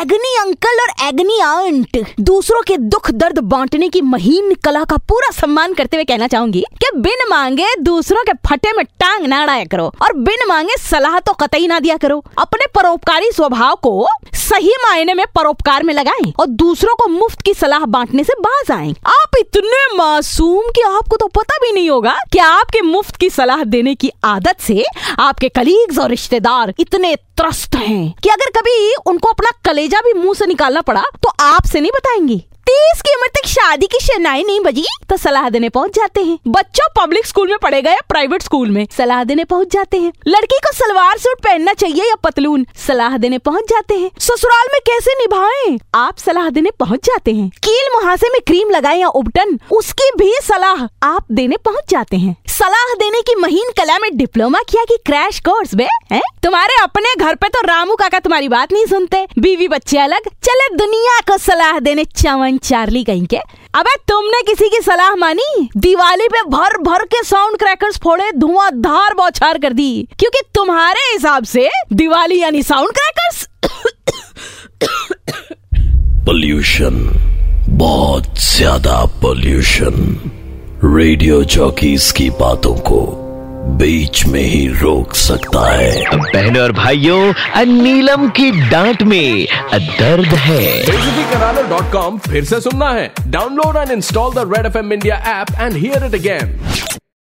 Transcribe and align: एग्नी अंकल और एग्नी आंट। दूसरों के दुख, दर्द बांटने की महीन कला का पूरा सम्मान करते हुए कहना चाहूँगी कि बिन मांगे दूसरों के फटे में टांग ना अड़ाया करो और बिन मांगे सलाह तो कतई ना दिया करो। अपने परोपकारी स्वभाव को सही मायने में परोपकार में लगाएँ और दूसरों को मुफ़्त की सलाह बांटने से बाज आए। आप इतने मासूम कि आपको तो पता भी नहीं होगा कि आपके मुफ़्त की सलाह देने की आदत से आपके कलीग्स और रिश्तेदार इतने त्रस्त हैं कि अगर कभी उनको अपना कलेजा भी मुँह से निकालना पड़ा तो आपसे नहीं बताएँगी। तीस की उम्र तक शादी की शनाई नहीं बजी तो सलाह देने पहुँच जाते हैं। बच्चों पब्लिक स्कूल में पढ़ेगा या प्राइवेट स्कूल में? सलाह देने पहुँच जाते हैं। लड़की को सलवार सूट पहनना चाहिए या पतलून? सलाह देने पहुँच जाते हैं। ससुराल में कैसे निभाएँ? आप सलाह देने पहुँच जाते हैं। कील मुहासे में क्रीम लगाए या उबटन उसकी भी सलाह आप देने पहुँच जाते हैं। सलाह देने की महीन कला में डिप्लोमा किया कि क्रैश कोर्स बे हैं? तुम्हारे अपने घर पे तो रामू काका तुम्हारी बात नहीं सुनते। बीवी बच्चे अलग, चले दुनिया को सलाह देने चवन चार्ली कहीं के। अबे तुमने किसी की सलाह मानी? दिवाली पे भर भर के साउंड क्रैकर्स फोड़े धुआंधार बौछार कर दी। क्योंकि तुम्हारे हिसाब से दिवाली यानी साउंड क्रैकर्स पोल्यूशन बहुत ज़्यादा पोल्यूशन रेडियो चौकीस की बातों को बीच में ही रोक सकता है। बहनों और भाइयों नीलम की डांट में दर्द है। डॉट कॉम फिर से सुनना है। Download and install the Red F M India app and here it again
एग्नी 0.00 0.36
अंकल 0.40 0.78
और 0.80 0.90
एग्नी 1.06 1.38
आंट। 1.40 1.98
दूसरों 2.20 2.60
के 2.62 2.76
दुख, 2.76 3.10
दर्द 3.12 3.38
बांटने 3.44 3.88
की 3.88 4.00
महीन 4.02 4.54
कला 4.64 4.84
का 4.84 4.96
पूरा 5.08 5.30
सम्मान 5.30 5.74
करते 5.74 5.96
हुए 5.96 6.04
कहना 6.04 6.26
चाहूँगी 6.26 6.64
कि 6.74 6.90
बिन 6.96 7.28
मांगे 7.30 7.66
दूसरों 7.80 8.22
के 8.24 8.32
फटे 8.48 8.72
में 8.72 8.84
टांग 9.00 9.26
ना 9.26 9.42
अड़ाया 9.42 9.64
करो 9.64 9.84
और 10.02 10.12
बिन 10.18 10.46
मांगे 10.48 10.76
सलाह 10.80 11.18
तो 11.18 11.32
कतई 11.42 11.66
ना 11.66 11.80
दिया 11.80 11.96
करो। 11.96 12.22
अपने 12.38 12.66
परोपकारी 12.74 13.30
स्वभाव 13.32 13.74
को 13.82 14.06
सही 14.36 14.72
मायने 14.82 15.14
में 15.14 15.24
परोपकार 15.34 15.82
में 15.82 15.92
लगाएँ 15.94 16.32
और 16.40 16.46
दूसरों 16.56 16.94
को 16.94 17.08
मुफ़्त 17.08 17.42
की 17.42 17.54
सलाह 17.54 17.84
बांटने 17.86 18.24
से 18.24 18.34
बाज 18.40 18.70
आए। 18.72 18.90
आप 19.08 19.36
इतने 19.38 19.86
मासूम 19.96 20.70
कि 20.76 20.82
आपको 20.82 21.16
तो 21.16 21.26
पता 21.28 21.58
भी 21.62 21.72
नहीं 21.72 21.90
होगा 21.90 22.18
कि 22.32 22.38
आपके 22.40 22.80
मुफ़्त 22.82 23.16
की 23.16 23.30
सलाह 23.30 23.64
देने 23.66 23.94
की 23.94 24.10
आदत 24.24 24.60
से 24.60 24.84
आपके 25.18 25.48
कलीग्स 25.50 25.98
और 25.98 26.10
रिश्तेदार 26.10 26.74
इतने 26.78 27.14
त्रस्त 27.36 27.76
हैं 27.76 28.14
कि 28.22 28.28
अगर 28.28 28.50
कभी 28.56 28.94
उनको 29.06 29.28
अपना 29.28 29.50
कलेजा 29.64 29.89
भी 29.98 30.12
मुँह 30.12 30.34
से 30.34 30.46
निकालना 30.46 30.80
पड़ा 30.80 31.02
तो 31.22 31.32
आपसे 31.40 31.80
नहीं 31.80 31.92
बताएँगी। 31.94 32.44
तीस 32.66 33.00
की 33.02 33.14
उम्र 33.14 33.28
तक 33.34 33.46
शादी 33.48 33.86
की 33.86 33.98
शनाई 34.00 34.42
नहीं 34.44 34.60
बजी 34.60 34.84
तो 35.08 35.16
सलाह 35.16 35.48
देने 35.50 35.68
पहुँच 35.68 35.94
जाते 35.94 36.22
हैं। 36.24 36.38
बच्चों 36.48 36.86
पब्लिक 36.96 37.26
स्कूल 37.26 37.48
में 37.48 37.58
पढ़ेगा 37.58 37.90
या 37.90 38.00
प्राइवेट 38.08 38.42
स्कूल 38.42 38.70
में? 38.70 38.86
सलाह 38.96 39.24
देने 39.24 39.44
पहुँच 39.44 39.72
जाते 39.72 39.98
हैं। 39.98 40.12
लड़की 40.28 40.58
को 40.58 40.72
सलवार 40.72 41.18
सूट 41.18 41.42
पहनना 41.44 41.72
चाहिए 41.72 42.08
या 42.08 42.14
पतलून? 42.24 42.66
सलाह 42.86 43.16
देने 43.16 43.38
पहुँच 43.38 43.64
जाते 43.64 43.94
हैं। 43.94 44.10
ससुराल 44.18 44.68
में 44.72 44.80
कैसे 44.86 45.14
निभाएँ? 45.14 45.59
आप 45.94 46.18
सलाह 46.18 46.48
देने 46.50 46.70
पहुँच 46.70 47.04
जाते 47.04 47.32
हैं। 47.32 47.48
कील 47.64 47.88
मुहासे 47.94 48.28
में 48.28 48.40
क्रीम 48.46 48.70
लगाए 48.70 48.98
या 48.98 49.08
उबटन 49.08 49.58
उसकी 49.72 50.10
भी 50.18 50.32
सलाह 50.42 50.84
आप 51.06 51.26
देने 51.32 51.56
पहुँच 51.56 51.90
जाते 51.90 52.16
हैं। 52.16 52.36
सलाह 52.48 52.94
देने 52.94 53.20
की 53.20 53.34
महीन 53.34 53.70
कला 53.78 53.98
में 53.98 54.16
डिप्लोमा 54.16 54.58
किया 54.68 54.84
कि 54.84 54.96
क्रैश 55.06 55.40
कोर्स 55.40 55.74
बे 55.74 55.86
हैं? 56.12 56.22
तुम्हारे 56.42 56.74
अपने 56.82 57.14
घर 57.20 57.34
पे 57.34 57.48
तो 57.48 57.60
रामू 57.60 57.94
काका 57.94 58.18
तुम्हारी 58.18 58.48
बात 58.48 58.72
नहीं 58.72 58.86
सुनते। 58.86 59.26
बीवी 59.38 59.68
बच्चे 59.68 59.98
अलग, 59.98 60.28
चले 60.44 60.76
दुनिया 60.76 61.20
को 61.20 61.38
सलाह 61.38 61.78
देने 61.78 62.04
चवन 62.04 62.58
चार्ली 62.58 63.04
कहीं 63.04 63.26
के। 63.26 63.38
अबे 63.74 63.94
तुमने 64.08 64.42
किसी 64.42 64.68
की 64.68 64.80
सलाह 64.80 65.14
मानी? 65.16 65.68
दिवाली 65.76 66.28
पे 66.28 66.42
भर 66.42 66.76
भर 66.78 67.04
के 67.04 67.22
साउंड 67.24 67.58
क्रैकर्स 67.58 67.98
फोड़े 67.98 68.32
धुआंधार 68.32 69.14
बौछार 69.14 69.58
कर 69.58 69.72
दी। 69.72 70.08
क्योंकि 70.18 70.40
तुम्हारे 70.54 71.00
हिसाब 71.12 71.44
से 71.44 71.68
दिवाली 71.92 72.40
यानी 72.40 72.62
साउंड 72.62 72.88
क्रैकर्स 72.88 73.19
पोल्यूशन 76.50 77.76
बहुत 77.78 78.38
ज़्यादा 78.40 79.04
पोल्यूशन 79.22 79.94
रेडियो 80.84 81.42
चौकीस 81.46 82.10
की 82.12 82.28
बातों 82.40 82.74
को 82.88 82.98
बीच 83.78 84.24
में 84.26 84.42
ही 84.42 84.66
रोक 84.80 85.14
सकता 85.14 85.60
है। 85.70 86.16
बहनों 86.16 86.62
और 86.62 86.72
भाइयों 86.72 87.64
नीलम 87.66 88.28
की 88.38 88.50
डांट 88.70 89.02
में 89.02 89.46
दर्द 89.74 90.34
है। 90.38 90.86
डॉट 91.70 91.92
कॉम 91.92 92.18
फिर 92.26 92.44
से 92.44 92.60
सुनना 92.60 92.90
है। 92.90 93.10
Download 93.28 93.76
and 93.76 93.90
install 93.92 94.34
the 94.34 94.50
Red 94.54 94.66
F 94.66 94.78
M 94.78 94.92
India 94.92 95.16
app 95.40 95.54
and 95.60 95.76
here 95.76 96.06
it 96.06 96.14
again 96.14 96.58